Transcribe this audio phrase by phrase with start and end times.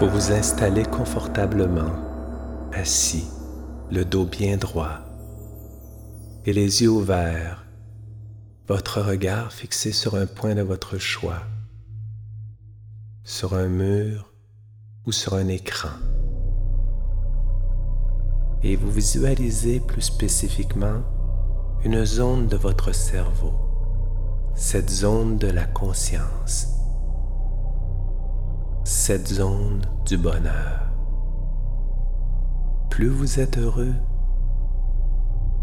[0.00, 1.92] Vous vous installez confortablement,
[2.72, 3.26] assis,
[3.90, 5.00] le dos bien droit
[6.46, 7.66] et les yeux ouverts,
[8.66, 11.42] votre regard fixé sur un point de votre choix,
[13.24, 14.32] sur un mur
[15.04, 15.90] ou sur un écran.
[18.62, 21.02] Et vous visualisez plus spécifiquement
[21.84, 23.52] une zone de votre cerveau,
[24.54, 26.79] cette zone de la conscience
[28.84, 30.88] cette zone du bonheur.
[32.90, 33.94] Plus vous êtes heureux,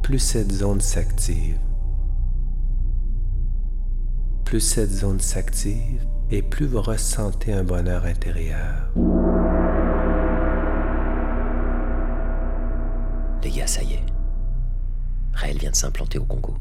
[0.01, 1.59] plus cette zone s'active.
[4.45, 8.89] Plus cette zone s'active et plus vous ressentez un bonheur intérieur.
[13.43, 14.05] Les gars, ça y est.
[15.33, 16.55] Raël vient de s'implanter au Congo.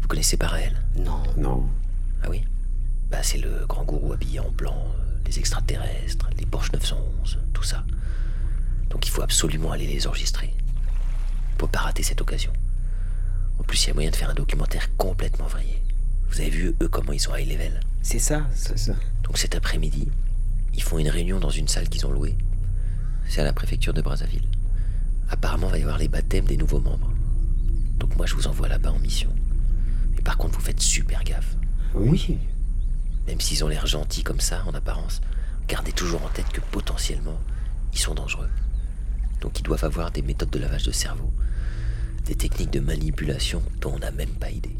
[0.00, 0.74] Vous connaissez pas Raël?
[0.98, 1.22] Non.
[1.36, 1.62] Non.
[2.22, 2.44] Ah oui?
[3.10, 7.62] Bah, c'est le grand gourou habillé en blanc, euh, les extraterrestres, les Porsche 911, tout
[7.62, 7.84] ça.
[8.90, 10.54] Donc il faut absolument aller les enregistrer.
[11.56, 12.52] Pour pas rater cette occasion.
[13.58, 15.82] En plus, il y a moyen de faire un documentaire complètement varié.
[16.30, 18.94] Vous avez vu, eux, comment ils sont high level C'est ça, c'est ça.
[19.24, 20.08] Donc cet après-midi,
[20.74, 22.36] ils font une réunion dans une salle qu'ils ont louée.
[23.28, 24.46] C'est à la préfecture de Brazzaville.
[25.30, 27.12] Apparemment, il va y avoir les baptêmes des nouveaux membres.
[27.98, 29.34] Donc moi, je vous envoie là-bas en mission.
[30.14, 31.56] Mais par contre, vous faites super gaffe.
[31.94, 32.38] Oui.
[33.28, 35.20] Même s'ils ont l'air gentils comme ça, en apparence,
[35.68, 37.38] gardez toujours en tête que potentiellement,
[37.92, 38.48] ils sont dangereux.
[39.40, 41.30] Donc ils doivent avoir des méthodes de lavage de cerveau,
[42.24, 44.76] des techniques de manipulation dont on n'a même pas idée.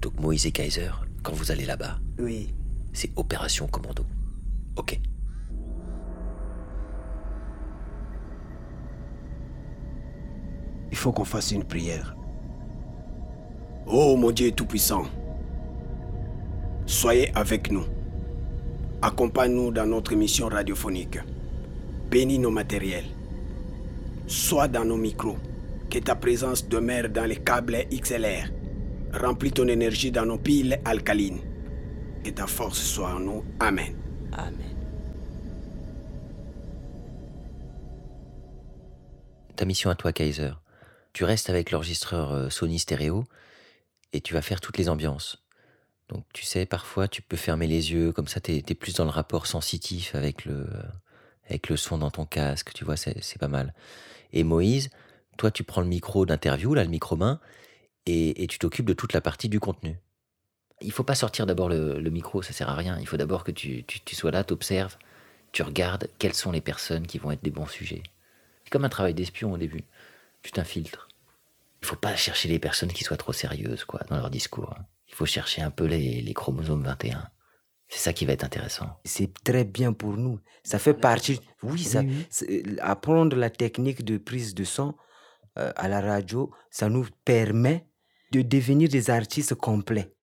[0.00, 0.90] Donc Moïse et Kaiser,
[1.22, 2.54] quand vous allez là-bas, Oui.
[2.92, 4.04] c'est opération commando.
[4.76, 5.00] Ok.
[10.90, 12.16] Il faut qu'on fasse une prière.
[13.86, 15.04] Oh mon Dieu Tout-Puissant,
[16.88, 17.84] soyez avec nous.
[19.02, 21.18] Accompagne-nous dans notre mission radiophonique.
[22.10, 23.04] Bénis nos matériels.
[24.26, 25.36] Sois dans nos micros.
[25.88, 28.50] Que ta présence demeure dans les câbles XLR.
[29.12, 31.40] Remplis ton énergie dans nos piles alcalines.
[32.24, 33.44] Que ta force soit en nous.
[33.60, 33.94] Amen.
[34.32, 34.74] Amen.
[39.56, 40.52] Ta mission à toi, Kaiser.
[41.12, 43.24] Tu restes avec l'enregistreur euh, Sony Stéréo
[44.12, 45.47] et tu vas faire toutes les ambiances.
[46.08, 49.04] Donc tu sais, parfois tu peux fermer les yeux, comme ça t'es es plus dans
[49.04, 50.66] le rapport sensitif avec le,
[51.46, 53.74] avec le son dans ton casque, tu vois, c'est pas mal.
[54.32, 54.90] Et Moïse,
[55.36, 57.40] toi tu prends le micro d'interview, là le micro main,
[58.06, 59.98] et, et tu t'occupes de toute la partie du contenu.
[60.80, 62.98] Il faut pas sortir d'abord le, micro, ça sert à rien.
[63.00, 64.96] Il faut d'abord que tu, tu, tu sois là, t'observes,
[65.52, 68.02] tu regardes quelles sont les personnes qui vont être des bons sujets.
[68.64, 69.84] C'est comme un travail d'espion au début.
[70.42, 71.08] Tu t'infiltres.
[71.82, 74.74] Il faut pas chercher les personnes qui soient trop sérieuses, quoi, dans leur discours.
[75.18, 77.28] Faut chercher un peu les, les chromosomes 21.
[77.88, 78.86] C'est ça qui va être intéressant.
[79.04, 80.38] C'est très bien pour nous.
[80.62, 81.40] Ça fait partie.
[81.62, 82.26] Oui, ça, Oui, oui.
[82.30, 84.94] c'est- apprendre la technique de prise de son
[85.58, 86.40] euh, à la radio,
[86.70, 87.86] ça nous permet
[88.30, 90.14] de devenir des artistes complets.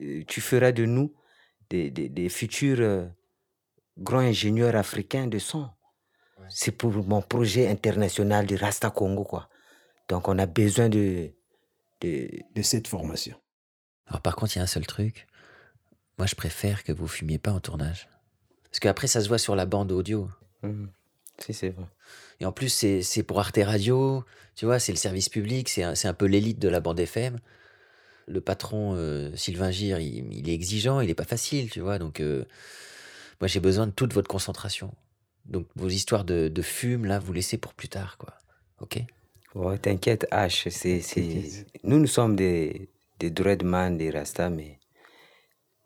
[0.00, 1.08] Euh, tu feras de nous
[1.70, 3.06] des, des- des futurs euh,
[3.98, 5.68] grands ingénieurs africains de son.
[6.50, 9.48] C'est pour mon projet international de Rasta Congo, quoi.
[10.08, 11.32] Donc, on a besoin de.
[12.02, 13.36] de De cette formation.
[14.06, 15.26] Alors par contre, il y a un seul truc.
[16.18, 18.08] Moi, je préfère que vous fumiez pas en tournage.
[18.64, 20.30] Parce qu'après, ça se voit sur la bande audio.
[20.62, 20.88] Mhm.
[21.38, 21.84] Si, c'est vrai.
[22.40, 24.24] Et en plus, c'est c'est pour Arte Radio.
[24.54, 25.68] Tu vois, c'est le service public.
[25.68, 27.38] C'est un, c'est un peu l'élite de la bande FM.
[28.28, 31.00] Le patron, euh, Sylvain Gire, il, il est exigeant.
[31.00, 31.98] Il est pas facile, tu vois.
[31.98, 32.44] Donc, euh,
[33.40, 34.94] moi, j'ai besoin de toute votre concentration.
[35.44, 38.34] Donc, vos histoires de, de fume, là, vous laissez pour plus tard, quoi.
[38.80, 39.02] Ok?
[39.54, 40.70] Ouais, t'inquiète, H.
[40.70, 41.66] C'est, c'est...
[41.84, 44.78] Nous, nous sommes des, des dreadman, des rastas, mais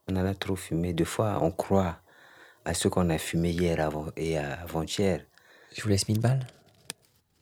[0.08, 0.92] on en a trop fumé.
[0.92, 2.00] Des fois, on croit
[2.64, 5.24] à ce qu'on a fumé hier avant, et avant-hier.
[5.76, 6.46] Je vous laisse 1000 balles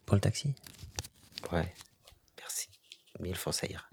[0.04, 0.54] pour le taxi.
[1.53, 1.75] Ouais,
[2.38, 2.69] merci.
[3.21, 3.84] Mille fois, ça ira.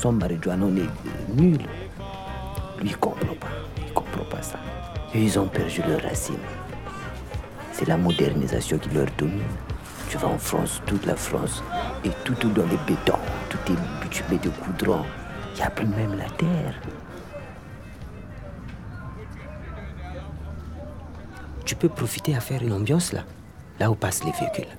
[0.00, 1.58] Sans marijuana, est nul.
[2.78, 3.48] Lui, il comprend pas.
[3.76, 4.58] Il comprend pas ça.
[5.14, 6.46] Ils ont perdu leurs racines.
[7.70, 9.42] C'est la modernisation qui leur domine.
[10.08, 11.62] Tu vas en France, toute la France,
[12.02, 13.18] et tout est dans les bétons,
[13.50, 15.04] tout est bitumé de goudron.
[15.52, 16.80] Il n'y a plus même la terre.
[21.66, 23.24] Tu peux profiter à faire une ambiance là,
[23.78, 24.74] là où passent les véhicules.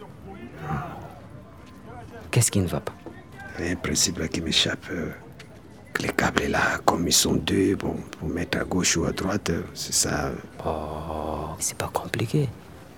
[2.31, 2.94] Qu'est-ce qui ne va pas?
[3.59, 4.86] Il y a un principe là qui m'échappe.
[4.92, 5.12] euh,
[6.00, 9.50] les câbles là, comme ils sont deux, bon, pour mettre à gauche ou à droite,
[9.51, 10.27] euh, c'est ça.
[10.27, 10.36] euh.
[10.65, 12.50] Oh, c'est pas compliqué.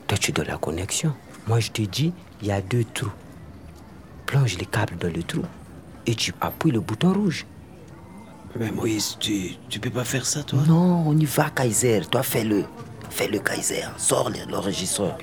[0.07, 1.13] Toi, tu dois la connexion.
[1.47, 3.11] Moi, je te dis, il y a deux trous.
[4.25, 5.43] Plonge les câbles dans le trou
[6.05, 7.45] et tu appuies le bouton rouge.
[8.57, 10.59] Mais Moïse, tu, tu peux pas faire ça, toi?
[10.67, 12.01] Non, on y va, Kaiser.
[12.09, 12.63] Toi, fais-le.
[13.09, 13.83] Fais-le, Kaiser.
[13.97, 15.17] Sors le- l'enregistreur.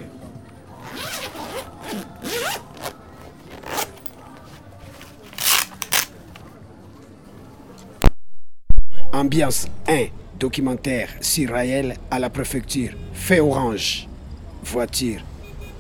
[9.21, 10.07] Ambiance 1,
[10.39, 12.93] documentaire sur Raël à la préfecture.
[13.13, 14.09] Fait orange.
[14.63, 15.21] Voiture.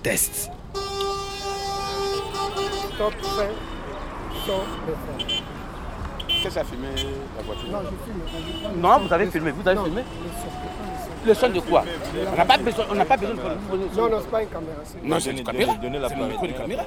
[0.02, 0.50] Test.
[2.98, 3.48] Refrain.
[6.28, 7.70] Qu'est-ce que ça a filmé la voiture?
[7.72, 8.78] Non, je filme.
[8.78, 10.02] Non, vous avez filmé, vous avez Non, filmé?
[11.24, 11.84] le son, de quoi?
[12.30, 13.40] On n'a pas besoin, on n'a pas besoin de.
[13.40, 14.74] Non, non, c'est pas une caméra.
[15.02, 15.74] Non, c'est une caméra.
[15.80, 16.82] donnez la C'est le micro de caméra.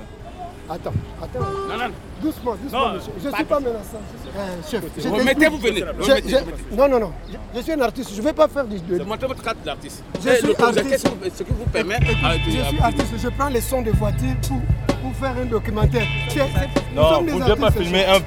[0.69, 1.39] Attends, attends.
[1.39, 3.11] Non, non, Doucement, doucement, Non, monsieur.
[3.21, 3.99] Je ne suis pas menaçant.
[4.37, 4.39] Euh,
[4.71, 5.49] chef, je Remettez, t'explique.
[5.49, 5.79] vous venez.
[5.79, 6.63] Je- Remettez, je- remettez.
[6.77, 7.11] Non, non, non.
[7.29, 8.11] Je, je suis un artiste.
[8.13, 8.79] Je ne vais pas faire du.
[8.79, 10.03] de- Montrez votre carte d'artiste.
[10.23, 11.03] Je Eh, suis l'autorisation, artiste.
[11.19, 11.97] qu'est-ce que- ce qui vous permet
[12.45, 13.13] je suis artiste?
[13.21, 14.57] Je prends les sons de voiture pour,
[15.01, 16.07] pour faire un documentaire.
[16.95, 18.19] Non, vous ne devez pas filmer un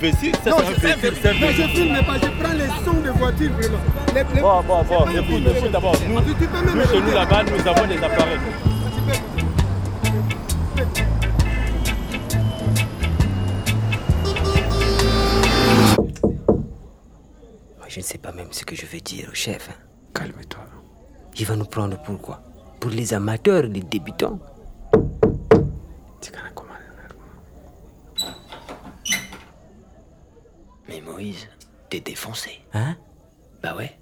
[0.44, 1.68] ça Non, c'est un je- véhicule, un Non, je véhicule.
[1.70, 2.14] filme pas.
[2.22, 3.78] Je prends les sons de voiture, vraiment.
[4.14, 7.86] Les- les- Bon, bon, bon, écoute, écoute d'abord, nous, nous chez nous là-bas, nous avons
[7.86, 8.38] des appareils.
[17.96, 19.70] Je ne sais pas même ce que je vais dire au chef.
[19.70, 19.75] hein.
[20.12, 20.66] Calme-toi.
[21.38, 22.43] Il va nous prendre pour quoi?
[22.78, 24.38] Pour les amateurs, les débutants
[30.87, 31.48] Mais Moïse,
[31.88, 32.60] t'es défoncé.
[32.75, 32.96] Hein?
[33.62, 33.99] Bah ouais.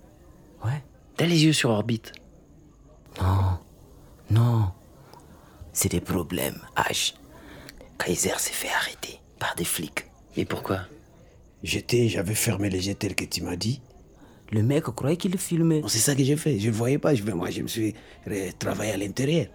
[0.64, 0.82] Ouais.
[1.16, 2.10] T'as les yeux sur orbite.
[3.20, 3.58] Non,
[4.28, 4.72] non.
[5.72, 7.14] C'est des problèmes, H.
[7.98, 10.06] Kaiser s'est fait arrêter par des flics.
[10.36, 10.80] Mais pourquoi?
[11.64, 13.80] J'étais, j'avais fermé les yeux tel que tu m'as dit.
[14.52, 15.80] Le mec croyait qu'il le filmait.
[15.80, 16.58] Bon, C'est ça que j'ai fait.
[16.60, 17.14] Je ne voyais pas.
[17.14, 17.94] Je, moi, je me suis
[18.58, 19.46] travaillé à l'intérieur.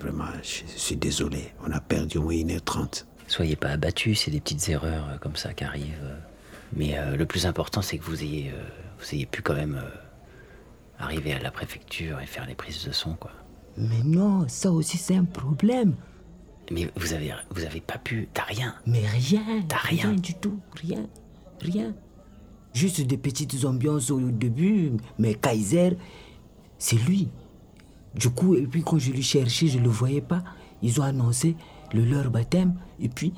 [0.00, 1.52] Vraiment, je, je suis désolé.
[1.66, 3.04] On a perdu au moins 1h30.
[3.26, 5.98] Soyez pas abattus, c'est des petites erreurs euh, comme ça qui arrivent.
[6.02, 6.16] euh.
[6.74, 8.62] Mais euh, le plus important, c'est que vous ayez, euh,
[8.98, 9.88] vous ayez pu quand même euh,
[11.04, 13.32] arriver à la préfecture et faire les prises de son, quoi.
[13.76, 15.94] Mais non, ça aussi c'est un problème.
[16.70, 18.74] Mais vous avez, vous avez pas pu, t'as rien.
[18.86, 19.42] Mais rien.
[19.68, 20.12] T'as rien.
[20.12, 20.60] du tout.
[20.80, 21.06] Rien.
[21.60, 21.94] Rien.
[22.72, 24.92] Juste des petites ambiances au début.
[25.18, 25.96] Mais Kaiser,
[26.78, 27.28] c'est lui.
[28.14, 30.42] Du coup, et puis quand je le cherchais, je le voyais pas.
[30.82, 31.56] Ils ont annoncé
[31.92, 32.74] le leur baptême.
[33.00, 33.32] Et puis.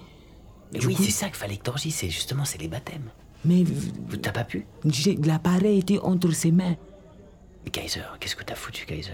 [0.72, 3.10] Mais du oui, c'est ça qu'il fallait que t'enregistres, c'est justement, c'est les baptêmes.
[3.44, 4.66] Mais Vous t'as pas pu?
[4.86, 6.76] j'ai- l'appareil était entre ses mains.
[7.64, 9.10] Mais Kaiser, qu'est-ce que t'as foutu, Kaiser?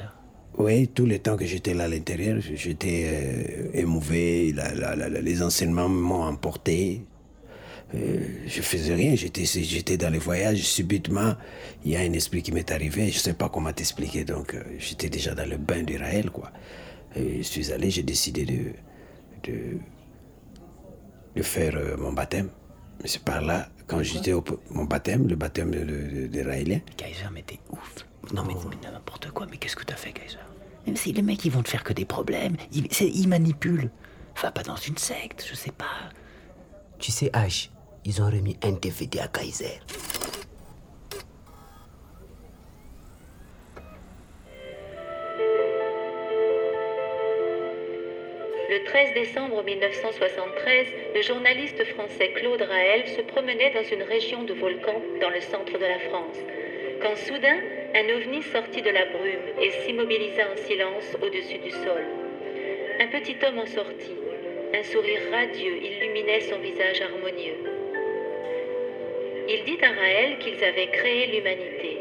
[0.59, 4.53] Oui, tout le temps que j'étais là à l'intérieur, j'étais euh, émouvé.
[4.53, 7.05] la- la- la- la- les enseignements m'ont emporté.
[7.95, 9.15] Euh, je faisais rien.
[9.15, 10.63] J'étais, j'étais dans les voyages.
[10.63, 11.35] Subitement,
[11.85, 13.11] il y a un esprit qui m'est arrivé.
[13.11, 14.25] Je sais pas comment t'expliquer.
[14.25, 16.51] Donc, euh, j'étais déjà dans le bain d'Israël, quoi.
[17.17, 17.91] Et je suis allé.
[17.91, 18.73] J'ai décidé de,
[19.51, 19.79] de,
[21.35, 22.51] de faire euh, mon baptême.
[23.03, 25.71] Mais c'est par là, quand j'étais au mon baptême, le baptême
[26.29, 26.81] d'Israélien.
[26.97, 28.05] Kaiser, mais t'es ouf.
[28.35, 30.39] Non, mais, mais n'importe quoi, mais qu'est-ce que t'as fait, Kaiser?
[30.87, 33.91] Même si les mecs, ils vont te faire que des problèmes, ils, manipulent.
[34.43, 36.11] Va pas dans une secte, je sais pas.
[36.99, 37.71] Tu sais, H,
[38.09, 39.81] ils ont remis un Kaiser.
[48.71, 50.87] Le 13 décembre 1973,
[51.17, 55.75] le journaliste français Claude Raël se promenait dans une région de volcans dans le centre
[55.75, 56.39] de la France,
[57.03, 57.59] quand soudain,
[57.95, 62.05] un ovni sortit de la brume et s'immobilisa en silence au-dessus du sol.
[63.01, 64.17] Un petit homme en sortit.
[64.75, 67.78] Un sourire radieux illuminait son visage harmonieux.
[69.51, 71.97] Il dit à Raël qu'ils avaient créé l'humanité,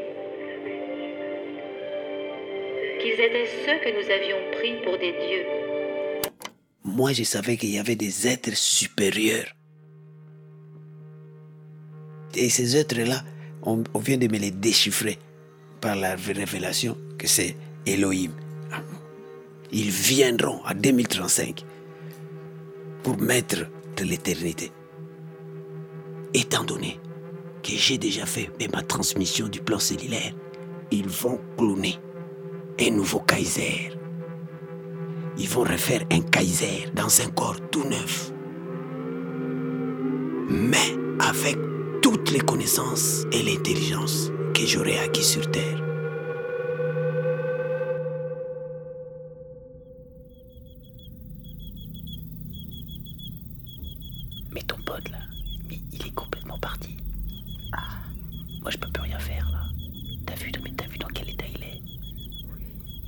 [3.00, 5.46] qu'ils étaient ceux que nous avions pris pour des dieux.
[6.84, 9.46] Moi, je savais qu'il y avait des êtres supérieurs.
[12.36, 13.24] Et ces êtres-là,
[13.63, 15.18] on, vient de me les déchiffrer
[15.80, 18.32] par la révélation que c'est Elohim.
[19.72, 21.63] Ils viendront en 2035
[23.04, 24.70] pour mettre de l'éternité.
[26.34, 27.00] Étant donné
[27.76, 30.34] j'ai déjà fait ma transmission du plan cellulaire,
[30.92, 32.00] ils vont cloner
[32.80, 33.92] un nouveau Kaiser.
[35.40, 38.32] ils vont refaire un Kaiser dans un corps tout neuf.
[40.50, 41.58] Mais avec
[42.02, 45.84] toutes les connaissances et l'intelligence que j'aurai acquis sur Terre.
[54.52, 55.20] Mais ton pote là,
[55.70, 56.98] il est complètement parti.
[58.68, 59.62] Moi je peux plus rien faire là.
[60.26, 61.82] T'as vu, t'as vu dans quel état il est?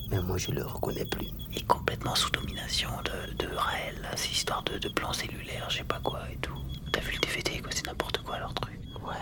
[0.10, 1.28] Mais moi, je le reconnais plus.
[1.52, 5.70] Il est complètement sous domination de, de Raël, là, ces histoires de, de plans cellulaires,
[5.70, 6.56] je sais pas quoi et tout.
[6.94, 8.80] T'as vu le DVD quoi, c'est n'importe quoi leur truc.
[9.06, 9.16] Ouais,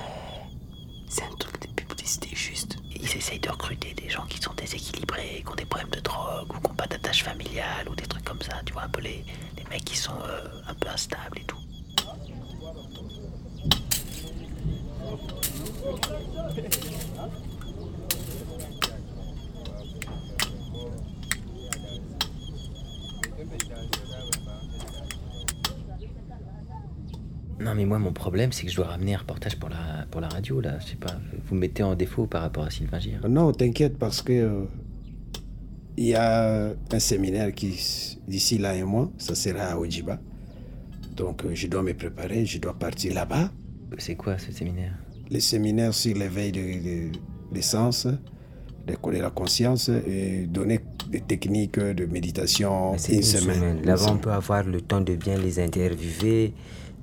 [1.10, 2.78] c'est un truc de publicité juste.
[2.96, 6.54] Ils essayent de recruter des gens qui sont déséquilibrés, qui ont des problèmes de drogue,
[6.54, 9.02] ou qui n'ont pas d'attache familiale, ou des trucs comme ça, tu vois, un peu
[9.02, 9.26] les,
[9.58, 11.57] les mecs qui sont euh, un peu instables et tout.
[27.60, 30.22] Non mais moi mon problème c'est que je dois ramener un reportage pour la, pour
[30.22, 31.16] la radio là, je sais pas,
[31.48, 33.28] vous me mettez en défaut par rapport à Sylvain Gire.
[33.28, 34.64] Non, t'inquiète parce que euh,
[35.98, 40.20] il y a un séminaire qui, d'ici là un mois, ça sera à Ojiba.
[41.16, 43.50] Donc euh, je dois me préparer, je dois partir là-bas.
[43.98, 44.94] C'est quoi ce séminaire?
[45.30, 47.12] Les séminaires sur l'éveil de, de-
[47.52, 53.24] des sens, de, de la conscience et donner des techniques de méditation C'est une, une
[53.24, 53.56] semaine.
[53.56, 53.82] semaine.
[53.84, 56.54] Là-bas, on peut avoir le temps de bien les interviewer,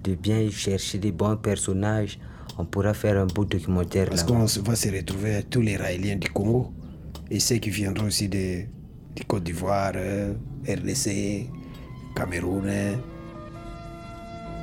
[0.05, 2.19] de bien chercher des bons personnages.
[2.59, 6.29] On pourra faire un beau documentaire Parce qu'on va se retrouver tous les Raéliens du
[6.31, 6.73] Congo
[7.31, 8.61] et ceux qui viendront aussi de,
[9.17, 10.35] de Côte d'Ivoire, euh,
[10.69, 11.49] RDC,
[12.15, 12.69] Cameroun.
[12.69, 12.97] hein.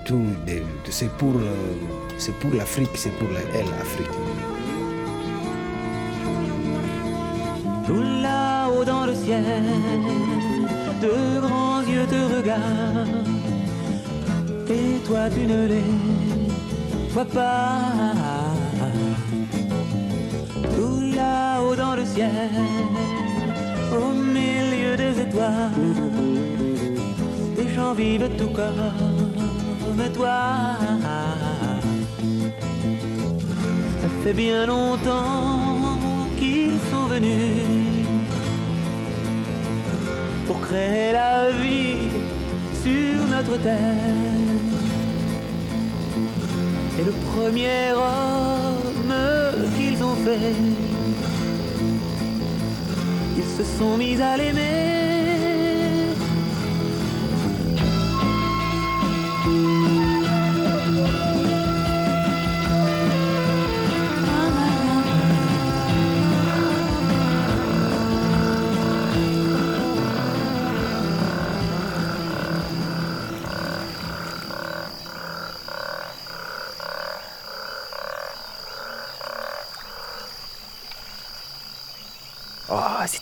[0.05, 1.75] Tout, de- de- c'est pour, euh,
[2.17, 4.07] c'est pour l'Afrique, c'est pour la, elle, l'Afrique.
[7.87, 9.43] Tout là-haut dans le ciel,
[11.01, 13.27] de grands yeux te regardent.
[14.73, 15.83] Et toi tu ne les
[17.09, 17.79] vois pas.
[20.75, 22.51] Tout là-haut dans le ciel,
[23.91, 25.97] au milieu des étoiles,
[27.57, 30.77] des gens vivent tout comme toi.
[34.01, 35.99] Ça fait bien longtemps
[36.39, 38.05] qu'ils sont venus
[40.47, 42.07] pour créer la vie
[42.83, 44.50] sur notre terre.
[47.01, 49.13] C'est le premier homme
[49.75, 50.53] qu'ils ont fait.
[53.37, 54.90] Ils se sont mis à l'aimer.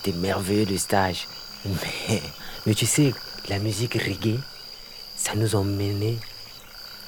[0.02, 1.26] C'était merveilleux le stage.
[1.64, 2.22] Mais,
[2.66, 3.12] mais tu sais,
[3.48, 4.38] la musique reggae,
[5.16, 6.16] ça nous emmenait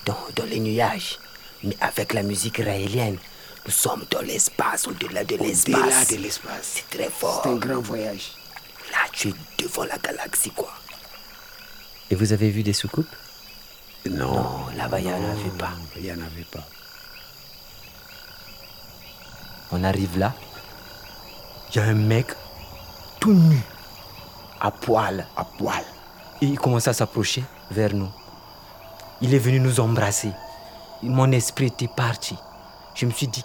[0.05, 1.19] dans, dans les nuages.
[1.65, 3.17] Mais avec la musique raélienne,
[3.65, 5.75] nous sommes dans l'espace, au-delà de l'espace.
[5.81, 6.73] Au-delà de l'espace.
[6.75, 7.41] C'est très fort.
[7.45, 8.33] C'est un grand voyage.
[8.91, 10.73] Là, tu es devant la galaxie, quoi.
[12.11, 13.15] Et vous avez vu des soucoupes?
[14.11, 15.71] Non, Non, là-bas, il n'y en avait pas.
[15.97, 16.67] Il n'y en avait pas.
[19.71, 20.35] On arrive là,
[21.71, 22.27] il y a un mec
[23.23, 23.57] tout nu,
[24.61, 25.85] à poil, À poil.
[26.41, 28.09] et il commence à s'approcher vers nous.
[29.21, 30.33] Il est venu nous embrasser.
[31.05, 32.37] Mon esprit était parti.
[32.97, 33.45] Je me suis dit,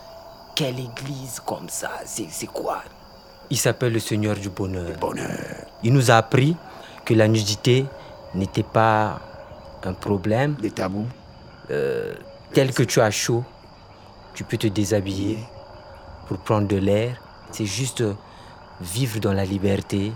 [0.56, 2.82] quelle église comme ça, c'est quoi?
[3.52, 4.98] Il s'appelle le Seigneur du Bonheur.
[5.00, 5.38] Bonheur.
[5.84, 6.58] Il nous a appris
[7.06, 7.86] que la nudité
[8.34, 9.20] n'était pas
[9.84, 10.56] un problème.
[10.56, 11.06] Des tabous.
[11.68, 13.44] Tel que tu as chaud,
[14.34, 15.38] tu peux te déshabiller
[16.28, 17.22] pour prendre de l'air.
[17.52, 18.14] C'est juste euh,
[18.82, 20.12] vivre dans la liberté.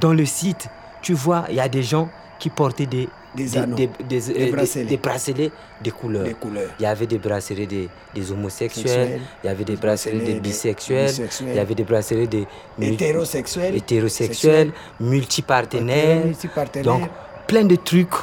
[0.00, 0.68] Dans le site,
[1.02, 4.20] tu vois, il y a des gens qui portaient des, Des des, anneaux, des- des
[4.20, 4.84] des- euh, bracelets.
[4.84, 5.50] des bracelets
[5.82, 6.24] de couleurs.
[6.24, 6.70] Des couleurs.
[6.78, 7.88] Il y avait des bracelets des,
[8.30, 12.46] homosexuels, Sexuels, il y avait des bracelets des bisexuels, il y avait des bracelets des
[12.80, 13.74] Hétérosexuels.
[13.74, 16.24] hétérosexuels, multipartenaires.
[16.26, 16.84] Multipartenaires.
[16.84, 17.08] Donc,
[17.46, 18.14] plein de trucs.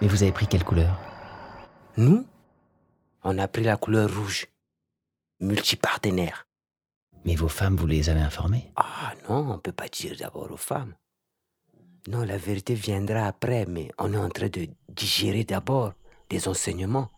[0.00, 0.98] Mais vous avez pris quelle couleur?
[1.96, 2.24] Nous,
[3.22, 4.46] on a pris la couleur rouge.
[5.40, 6.46] Multipartenaire.
[7.24, 8.72] Mais vos femmes, vous les avez informées?
[8.76, 10.94] Ah non, on ne peut pas dire d'abord aux femmes.
[12.08, 15.92] Non, la vérité viendra après, mais on est en train de digérer d'abord
[16.28, 17.10] des enseignements.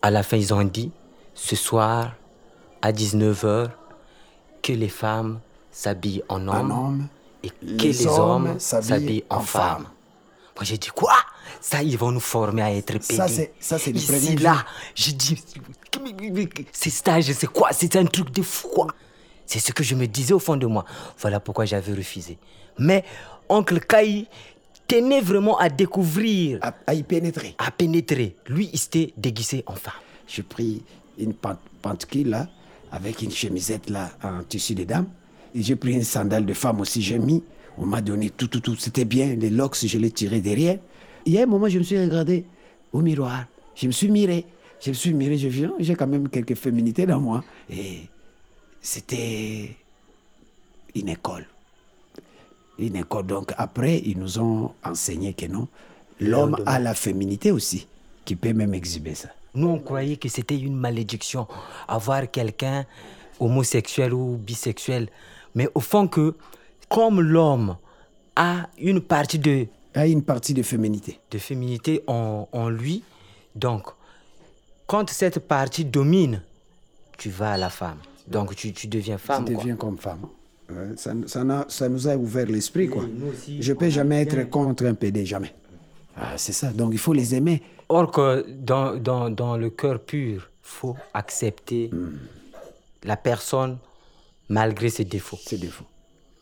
[0.00, 0.92] À la fin, ils ont dit,
[1.34, 2.14] ce soir,
[2.82, 3.70] à 19h,
[4.62, 5.40] que les femmes
[5.72, 7.08] s'habillent en En homme, homme,
[7.42, 9.76] et que les les, hommes hommes s'habillent en en femmes.
[9.84, 9.86] femmes.
[10.58, 11.12] Moi j'ai dit quoi?
[11.60, 13.14] Ça, ils vont nous former à être pédés.
[13.14, 15.40] Ça, c'est- ça, c'est Ici, là, j'ai dit,
[16.72, 17.68] ces stages, c'est quoi?
[17.72, 18.88] C'est un truc de fou, quoi.
[19.46, 20.84] C'est ce que je me disais au fond de moi.
[21.20, 22.38] Voilà pourquoi j'avais refusé.
[22.78, 23.04] Mais
[23.48, 24.26] oncle Kai
[24.88, 26.58] tenait vraiment à découvrir.
[26.86, 27.54] À, y pénétrer.
[27.58, 28.34] À pénétrer.
[28.48, 29.94] Lui, il s'était déguisé en femme.
[30.26, 30.82] J'ai pris
[31.18, 32.48] une pant- pantoufle là,
[32.90, 35.06] avec une chemisette là, en tissu de dame.
[35.54, 37.42] Et j'ai pris une sandale de femme aussi, j'ai mis.
[37.78, 38.76] On m'a donné tout, tout, tout.
[38.76, 39.34] C'était bien.
[39.34, 40.78] Les locks, je les tiré derrière.
[41.24, 42.44] Il y a un moment, je me suis regardé
[42.92, 43.46] au miroir.
[43.74, 44.44] Je me suis miré.
[44.80, 47.42] Je me suis miré, je viens, j'ai quand même quelques féminités dans moi.
[47.68, 48.02] Et
[48.80, 49.76] c'était
[50.94, 51.46] une école.
[52.78, 53.26] Une école.
[53.26, 55.66] Donc après, ils nous ont enseigné que non,
[56.20, 57.88] l'homme a la féminité aussi,
[58.24, 59.30] qui peut même exhiber ça.
[59.54, 61.48] Nous, on croyait que c'était une malédiction,
[61.88, 62.86] avoir quelqu'un
[63.40, 65.08] homosexuel ou bisexuel.
[65.56, 66.36] Mais au fond que,
[66.88, 67.76] comme l'homme
[68.36, 69.66] a une partie de...
[69.94, 71.18] A une partie de féminité.
[71.30, 73.02] De féminité en, en lui,
[73.56, 73.86] donc,
[74.86, 76.42] quand cette partie domine,
[77.16, 77.98] tu vas à la femme.
[78.28, 79.44] Donc, tu, tu deviens femme.
[79.44, 79.62] Tu quoi.
[79.62, 80.20] deviens comme femme.
[80.96, 81.12] Ça,
[81.68, 83.02] ça, nous a ouvert l'esprit, quoi.
[83.32, 85.54] aussi, Je peux jamais bien- être contre un PD, jamais.
[86.14, 86.70] Ah, c'est ça.
[86.72, 87.62] Donc il faut les aimer.
[87.88, 92.18] Or que dans, dans, dans le cœur pur, faut accepter Hmm.
[93.04, 93.78] la personne
[94.50, 95.38] malgré ses défauts.
[95.42, 95.86] Ses défauts.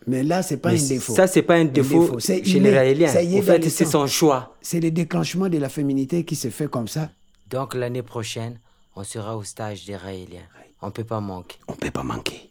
[0.06, 1.14] Mais là, c'est pas Mais un défaut.
[1.14, 3.08] ça, c'est pas un défaut C'est chez les Raéliens.
[3.08, 4.56] Ça y est En fait, c'est son choix.
[4.60, 7.10] C'est le déclenchement de la féminité qui se fait comme ça.
[7.50, 8.58] Donc l'année prochaine,
[8.94, 10.46] on sera au stage des Raéliens.
[10.82, 11.56] On peut pas manquer.
[11.68, 12.50] On peut pas manquer.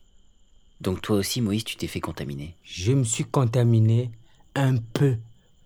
[0.81, 2.55] Donc toi aussi, Moïse, tu t'es fait contaminer.
[2.63, 4.11] Je me suis contaminé
[4.55, 5.15] un peu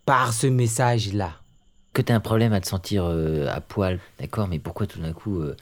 [0.06, 1.34] par ce message-là.
[1.94, 5.14] Que t'as un problème à te sentir euh, à poil, d'accord, mais pourquoi tout d'un
[5.14, 5.56] coup, euh,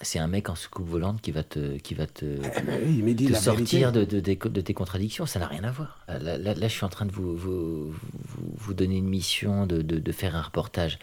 [0.00, 3.34] c'est un mec en soucoupe volante qui va te, qui va te, me dit te
[3.34, 6.04] sortir de, tes- de tes contradictions Ça n'a rien à voir.
[6.08, 9.66] Là, là- là, je suis en train de vous, vous, vous, vous donner une mission
[9.66, 10.98] de, faire un reportage.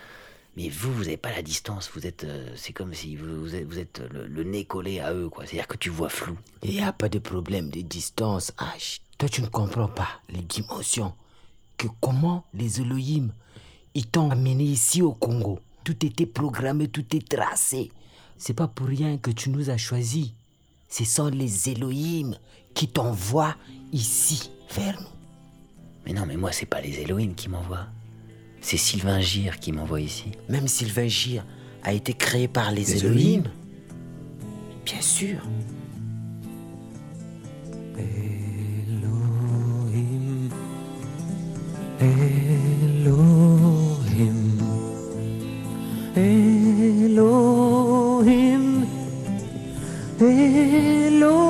[0.58, 1.90] Mais vous, vous n'avez pas la distance.
[1.94, 5.00] Vous êtes, euh, c'est comme si vous, vous êtes, vous êtes le, le nez collé
[5.00, 5.46] à eux, quoi.
[5.46, 6.38] C'est-à-dire que tu vois flou.
[6.64, 9.00] Il n'y a pas de problème de distance, H.
[9.18, 11.14] Toi, tu ne comprends pas les dimensions.
[11.78, 13.30] Que comment les Elohim,
[13.96, 15.60] ils t'ont amené ici au Congo.
[15.86, 17.92] Tout était programmé, tout est tracé.
[18.42, 20.32] C'est pas pour rien que tu nous as choisis.
[20.90, 22.34] Ce sont les Elohim
[22.74, 23.56] qui t'envoient
[23.94, 25.08] ici, vers nous.
[26.08, 27.86] Mais non, mais moi, c'est pas les Elohim qui m'envoient.
[28.60, 30.32] C'est Sylvain Gire qui m'envoie ici.
[30.50, 31.46] Même Sylvain Gire
[31.84, 33.22] a été créé par les, Les Elohim.
[33.22, 33.44] Elohim.
[34.86, 35.38] Bien sûr.
[42.00, 42.71] Elohim,
[48.22, 48.86] Elohim,
[50.20, 51.42] Elohim,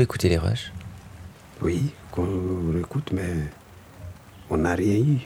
[0.00, 0.72] peut écouter les rushs?
[1.60, 3.34] Oui, qu'on écoute, mais
[4.48, 5.18] on n'a rien eu.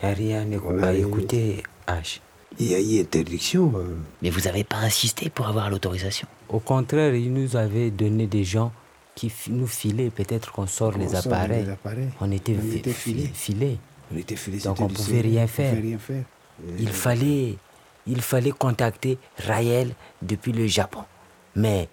[0.00, 1.08] Il n'y a rien On a à rien eu.
[1.08, 2.20] écouter, H.
[2.60, 3.72] Il y a eu interdiction.
[3.76, 6.28] euh, Mais vous n'avez pas insisté pour avoir l'autorisation?
[6.48, 8.70] Au contraire, il nous avait donné des gens
[9.16, 10.10] qui nous filaient.
[10.10, 11.64] Peut-être qu'on sort les sort appareils.
[11.64, 12.08] les appareils.
[12.20, 13.30] On était, On fi- était fi- filés.
[13.34, 13.78] filés.
[14.14, 15.70] On était filés, Donc on pouvait rien faire.
[15.70, 16.22] pouvait rien faire.
[16.78, 17.56] Il fallait,
[18.06, 21.02] il fallait contacter Raël depuis le Japon.
[21.56, 21.88] Mais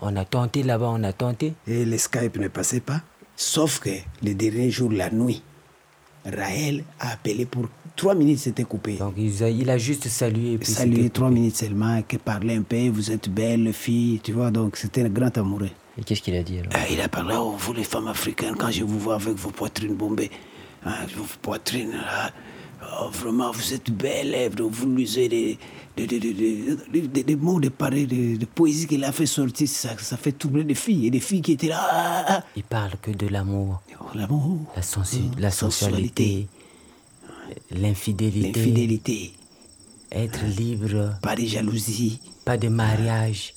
[0.00, 1.54] on a tenté là-bas, on a tenté.
[1.66, 3.00] Et le Skype ne passait pas.
[3.36, 3.90] Sauf que
[4.22, 5.42] le dernier jour, la nuit,
[6.24, 8.94] Raël a appelé pour trois minutes, c'était coupé.
[8.96, 10.52] Donc il a, il a juste salué.
[10.54, 14.32] et puis Salué trois minutes seulement, qui parlait un peu, vous êtes belle fille, tu
[14.32, 15.70] vois, donc c'était un grand amoureux.
[15.98, 18.54] Et qu'est-ce qu'il a dit alors Euh, il a parlé, oh, vous les femmes africaines,
[18.56, 20.30] quand je vous vois avec vos poitrines bombées,
[20.84, 22.30] hein, vos poitrines là,
[22.82, 25.58] oh, vraiment, vous êtes belles, vous lisez des,
[25.96, 29.12] des, des, des, des- des- des- des mots de pareil, de, de poésie qu'il a
[29.12, 32.24] fait sortir, ça, ça fait tourner des filles, et des filles qui étaient là, ah,
[32.28, 33.82] ah, Il parle que de l'amour.
[34.14, 36.46] l'amour, La, sensu- la sensualité.
[37.70, 38.52] L'infidélité.
[38.60, 39.32] l'infidélité,
[40.10, 41.16] Être libre.
[41.22, 42.20] pas de jalousie.
[42.44, 43.54] Pas de mariage.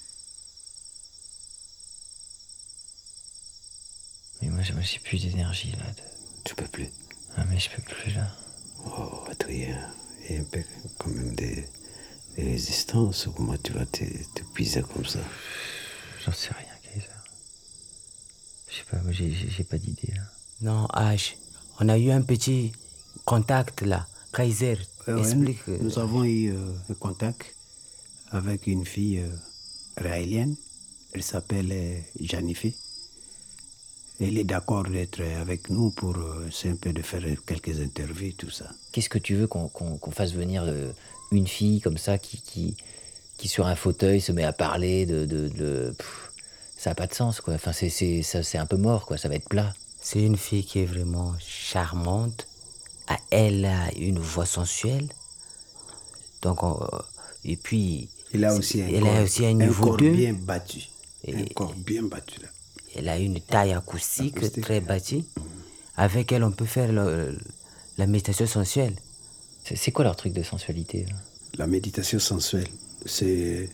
[4.41, 5.77] Mais moi, moi, j'ai plus d'énergie là.
[5.91, 6.01] de-
[6.45, 6.87] Tu peux plus.
[7.37, 8.27] Ah, mais je peux plus là.
[8.85, 9.77] Oh, Adrien,
[10.29, 10.61] il y a un peu
[10.97, 11.65] quand même des,
[12.35, 13.27] des résistances.
[13.35, 15.19] Comment tu vas te, te puiser comme ça?
[16.25, 17.07] J'en sais rien, Kaiser.
[18.69, 20.21] Je sais pas, moi, j'ai- pas d'idée là.
[20.61, 21.35] Non, H,
[21.79, 22.71] on a eu un petit
[23.25, 24.07] contact là.
[24.33, 25.59] Kaiser, ouais, explique.
[25.69, 27.55] euh, Nous avons eu euh, un contact
[28.31, 29.29] avec une fille euh,
[29.97, 30.55] raélienne.
[31.13, 32.75] Elle s'appelle euh, Janifi.
[34.21, 38.33] Elle est d'accord d'être avec nous pour euh, c'est un peu de faire quelques interviews,
[38.37, 38.65] tout ça.
[38.91, 40.91] Qu'est-ce que tu veux qu'on qu'on- qu'on fasse venir euh,
[41.31, 42.75] une fille comme ça qui, qui,
[43.37, 45.25] qui sur un fauteuil se met à parler de...
[45.25, 46.31] de, de- pff,
[46.77, 47.53] ça n'a pas de sens, quoi.
[47.53, 49.17] Enfin, c'est- c'est ça- c'est un peu mort, quoi.
[49.17, 49.73] Ça va être plat.
[50.01, 52.47] C'est une fille qui est vraiment charmante.
[53.07, 55.07] Ah, Elle a une voix sensuelle.
[56.41, 56.79] Donc, on-
[57.45, 58.09] et puis.
[58.33, 60.11] Il a aussi un elle corps, a aussi un un niveau corps 2.
[60.11, 60.81] bien battu.
[61.25, 62.39] Et- un corps bien battu.
[62.41, 62.47] Là.
[62.95, 64.63] Elle a une taille acoustique, Acoustique.
[64.63, 65.25] très bâtie.
[65.95, 67.37] Avec elle, on peut faire le-
[67.97, 68.95] la méditation sensuelle.
[69.63, 71.05] C'est c'est quoi leur truc de sensualité
[71.57, 72.67] La méditation sensuelle,
[73.05, 73.69] c'est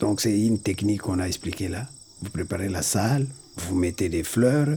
[0.00, 1.86] donc c'est une technique qu'on a expliquée là.
[2.22, 4.76] Vous préparez la salle, vous mettez des fleurs,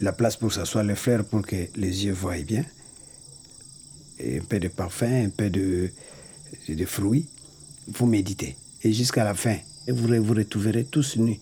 [0.00, 2.64] la place pour s'asseoir les fleurs pour que les yeux voient bien,
[4.18, 5.90] et un peu de parfum, un peu de,
[6.68, 7.26] de fruits.
[7.88, 11.40] Vous méditez et jusqu'à la fin, et vous vous retrouverez tous nus.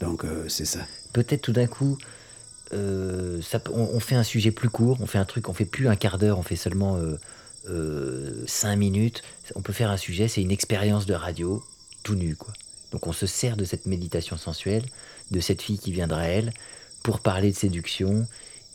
[0.00, 0.80] Donc euh, c'est ça.
[1.12, 1.98] Peut-être tout d'un coup,
[2.72, 3.40] euh,
[3.72, 6.18] on, fait un sujet plus court, on fait un truc, on fait plus un quart
[6.18, 6.98] d'heure, on fait seulement
[7.68, 9.22] euh, cinq minutes.
[9.54, 11.64] On peut faire un sujet, c'est une expérience de radio,
[12.02, 12.52] tout nu, quoi.
[12.92, 14.84] Donc on se sert de cette méditation sensuelle,
[15.30, 16.52] de cette fille qui viendra à elle,
[17.02, 18.26] pour parler de séduction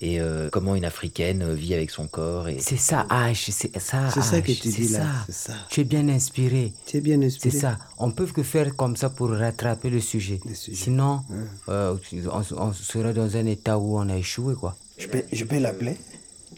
[0.01, 2.49] et euh, comment une africaine euh, vit avec son corps.
[2.49, 2.57] Et...
[2.59, 3.51] C'est ça, H.
[3.51, 5.05] C'est ça, C'est ça que tu c'est dis là, ça.
[5.27, 5.53] c'est ça.
[5.69, 6.73] Tu es bien inspiré.
[6.87, 7.51] Tu es bien inspiré.
[7.51, 7.77] C'est ça.
[7.97, 10.39] On peut que faire comme ça pour rattraper le sujet.
[10.53, 11.21] Sinon,
[11.69, 11.95] euh,
[12.31, 14.75] on, on sera dans un état où on a échoué, quoi.
[14.97, 15.97] Je peux, je peux l'appeler?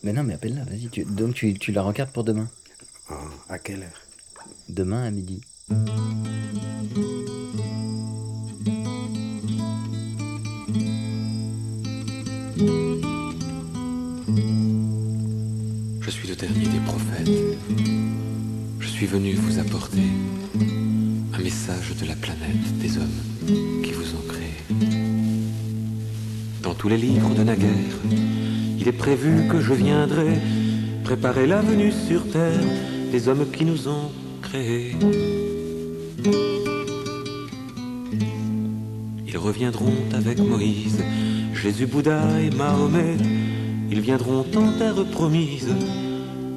[0.03, 0.87] Mais non, mais appelle-la, vas-y.
[0.89, 2.49] tu- donc tu, tu la regardes pour demain?
[3.09, 3.15] Ah,
[3.49, 4.01] À quelle heure?
[4.69, 5.41] Demain à midi.
[16.05, 17.31] Je suis le dernier des prophètes.
[18.79, 20.03] Je suis venu vous apporter
[21.33, 23.21] un message de la planète des hommes
[23.81, 24.53] qui vous ont créé.
[26.61, 27.95] Dans tous les livres de naguère,
[28.77, 30.41] il est prévu que je viendrai
[31.05, 32.59] préparer la venue sur terre
[33.11, 34.11] des hommes qui nous ont
[34.41, 34.97] créés.
[39.25, 41.01] Ils reviendront avec Moïse,
[41.53, 43.42] Jésus, Bouddha et Mahomet.
[43.95, 45.69] Ils viendront en terre promise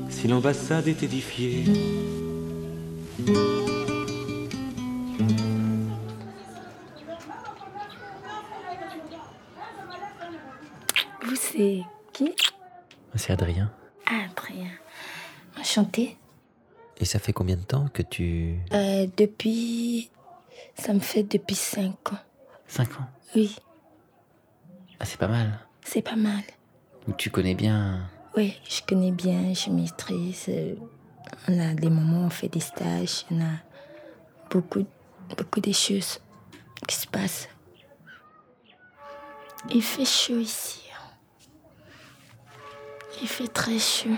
[0.08, 1.64] si l'ambassade est édifiée.
[11.22, 12.34] Vous, c'est qui?
[13.14, 13.70] C'est Adrien.
[14.06, 14.70] Adrien.
[15.58, 16.16] Enchanté.
[16.98, 18.58] Et ça fait combien de temps que tu...
[18.72, 20.10] Euh, depuis.
[20.74, 22.18] Ça me fait depuis 5 ans.
[22.68, 23.56] 5 ans Oui,
[25.00, 25.58] Ah, c'est pas mal.
[25.84, 26.42] c'est pas mal.
[27.16, 28.08] Tu connais bien...
[28.36, 30.46] Oui, je connais bien, je maîtrise.
[30.48, 30.74] euh,
[31.48, 33.52] On a des moments on fait des stages, on a
[34.50, 34.84] beaucoup,
[35.38, 36.20] beaucoup de choses
[36.86, 37.48] qui se passent.
[39.72, 40.82] Il fait chaud ici.
[43.22, 44.10] Il fait très chaud.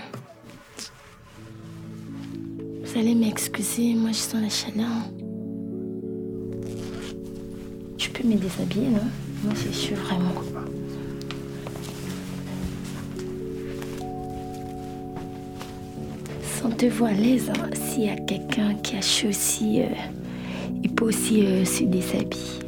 [2.83, 4.89] Vous allez m'excuser, moi je sens la chaleur.
[7.97, 9.07] Tu peux me déshabiller, non?
[9.43, 10.33] Moi j'ai chaud vraiment.
[16.61, 17.49] Sentez-vous à l'aise.
[17.49, 17.69] hein.
[17.73, 19.85] S'il y a quelqu'un qui a chaud aussi, euh,
[20.83, 22.59] il peut aussi euh, se déshabiller.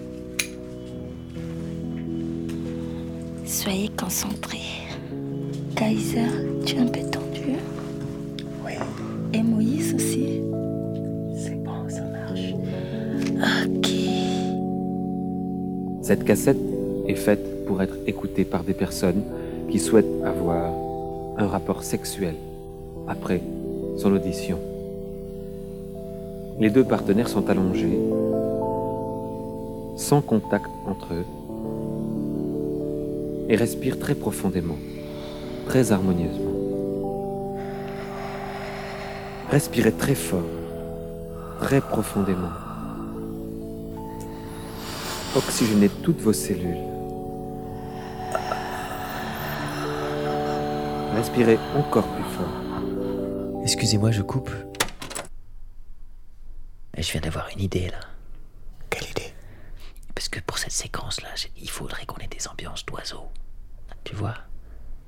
[3.46, 4.60] Soyez concentrés.
[5.76, 6.22] Kaiser,
[6.66, 7.58] tu es un peu tendu.
[8.66, 8.72] Oui.
[9.34, 10.42] Et Moïse aussi.
[11.36, 12.54] C'est bon, ça marche.
[13.66, 13.90] Ok.
[16.02, 16.58] Cette cassette
[17.10, 19.22] est faite pour être écoutée par des personnes
[19.70, 20.72] qui souhaitent avoir
[21.38, 22.36] un rapport sexuel
[23.08, 23.42] après
[24.02, 24.58] son audition.
[26.60, 28.00] Les deux partenaires sont allongés,
[29.96, 31.26] sans contact entre eux,
[33.48, 34.80] et respirent très profondément,
[35.68, 36.56] très harmonieusement.
[39.52, 40.50] Respirez très fort,
[41.60, 42.56] très profondément.
[45.36, 46.86] Oxygénez toutes vos cellules.
[51.16, 52.21] Respirez encore plus.
[53.74, 54.52] Excusez-moi, je coupe.
[56.98, 58.02] Je viens d'avoir une idée là.
[58.90, 59.34] Quelle idée?
[60.14, 63.32] Parce que pour cette séquence là, il faudrait qu'on ait des ambiances d'oiseaux.
[64.04, 64.36] Tu vois?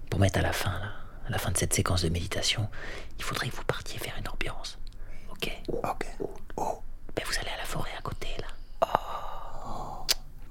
[0.09, 0.93] Pour mettre à la fin là,
[1.27, 2.69] à la fin de cette séquence de méditation,
[3.17, 4.79] il faudrait que vous partiez faire une ambiance.
[5.29, 5.51] Ok?
[5.83, 6.07] Ok.
[6.55, 6.81] Oh.
[7.17, 8.47] Ben vous allez à la forêt à côté là.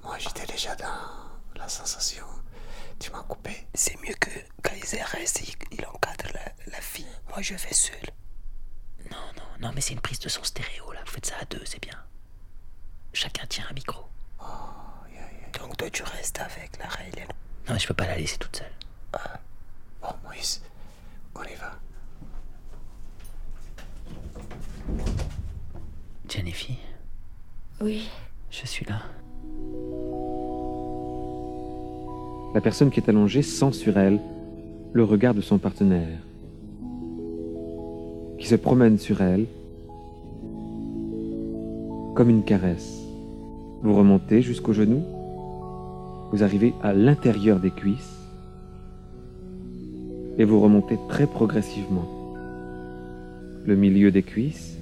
[0.03, 2.25] Moi, j'étais déjà dans la sensation
[3.03, 3.67] Tu m'as coupé.
[3.73, 4.29] C'est mieux que
[4.63, 7.05] Kaiser reste, il, il encadre la, la fille.
[7.27, 7.99] Moi, je vais seul.
[9.11, 11.01] Non, non, non, mais c'est une prise de son stéréo, là.
[11.05, 12.01] Vous faites ça à deux, c'est bien.
[13.11, 14.05] Chacun tient un micro.
[15.59, 17.27] Donc, toi, tu restes avec la Raélienne.
[17.67, 18.71] Non, mais je peux pas la laisser toute seule.
[20.01, 20.61] Bon, Moïse,
[21.35, 21.73] on y va.
[26.29, 26.75] Jennifer,
[27.81, 28.09] Oui.
[28.49, 29.01] je suis là.
[32.53, 34.19] La personne qui est allongée sent sur elle
[34.93, 36.19] le regard de son partenaire,
[38.37, 39.45] qui se promène sur elle
[42.13, 43.01] comme une caresse.
[43.81, 45.01] Vous remontez jusqu'au genou,
[46.31, 48.19] vous arrivez à l'intérieur des cuisses
[50.37, 52.07] et vous remontez très progressivement.
[53.65, 54.77] Le milieu des cuisses,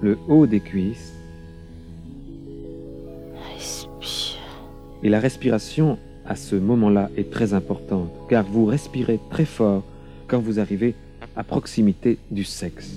[0.00, 1.13] le haut des cuisses,
[5.04, 9.82] Et la respiration, à ce moment-là, est très importante, car vous respirez très fort
[10.26, 10.94] quand vous arrivez
[11.36, 12.90] à proximité du sexe.